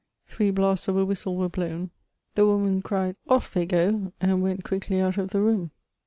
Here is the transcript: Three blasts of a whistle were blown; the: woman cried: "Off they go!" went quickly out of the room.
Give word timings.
Three 0.25 0.49
blasts 0.49 0.87
of 0.87 0.97
a 0.97 1.05
whistle 1.05 1.35
were 1.37 1.47
blown; 1.47 1.91
the: 2.33 2.47
woman 2.47 2.81
cried: 2.81 3.17
"Off 3.27 3.53
they 3.53 3.67
go!" 3.67 4.13
went 4.19 4.63
quickly 4.63 4.99
out 4.99 5.19
of 5.19 5.29
the 5.29 5.41
room. 5.41 5.69